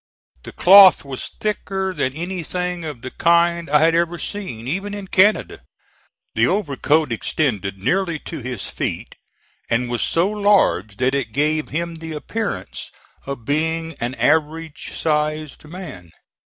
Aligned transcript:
The 0.41 0.51
cloth 0.51 1.05
was 1.05 1.29
thicker 1.39 1.93
than 1.93 2.13
anything 2.15 2.83
of 2.83 3.03
the 3.03 3.11
kind 3.11 3.69
I 3.69 3.81
had 3.81 3.93
ever 3.93 4.17
seen, 4.17 4.67
even 4.67 4.95
in 4.95 5.07
Canada. 5.07 5.61
The 6.33 6.47
overcoat 6.47 7.11
extended 7.11 7.77
nearly 7.77 8.17
to 8.25 8.39
his 8.39 8.65
feet, 8.65 9.13
and 9.69 9.91
was 9.91 10.01
so 10.01 10.27
large 10.27 10.97
that 10.97 11.13
it 11.13 11.33
gave 11.33 11.69
him 11.69 11.97
the 11.97 12.13
appearance 12.13 12.89
of 13.27 13.45
being 13.45 13.95
an 13.99 14.15
average 14.15 14.91
sized 14.95 15.65
man. 15.65 16.09